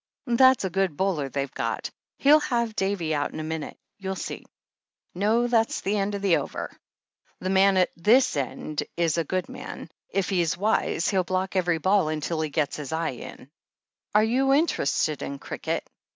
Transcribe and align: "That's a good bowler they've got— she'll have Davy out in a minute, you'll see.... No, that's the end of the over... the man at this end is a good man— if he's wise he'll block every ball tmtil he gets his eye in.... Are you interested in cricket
"That's 0.25 0.63
a 0.65 0.71
good 0.71 0.97
bowler 0.97 1.29
they've 1.29 1.53
got— 1.53 1.91
she'll 2.19 2.39
have 2.39 2.75
Davy 2.75 3.13
out 3.13 3.33
in 3.33 3.39
a 3.39 3.43
minute, 3.43 3.77
you'll 3.99 4.15
see.... 4.15 4.47
No, 5.13 5.45
that's 5.45 5.81
the 5.81 5.95
end 5.95 6.15
of 6.15 6.23
the 6.23 6.37
over... 6.37 6.75
the 7.37 7.51
man 7.51 7.77
at 7.77 7.91
this 7.95 8.35
end 8.35 8.81
is 8.97 9.19
a 9.19 9.23
good 9.23 9.47
man— 9.47 9.91
if 10.09 10.27
he's 10.31 10.57
wise 10.57 11.09
he'll 11.09 11.23
block 11.23 11.55
every 11.55 11.77
ball 11.77 12.05
tmtil 12.07 12.43
he 12.43 12.49
gets 12.49 12.77
his 12.77 12.91
eye 12.91 13.11
in.... 13.11 13.51
Are 14.15 14.23
you 14.23 14.53
interested 14.55 15.21
in 15.21 15.37
cricket 15.37 15.87